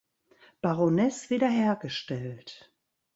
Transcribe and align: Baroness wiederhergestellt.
Baroness 0.63 1.29
wiederhergestellt. 1.29 2.73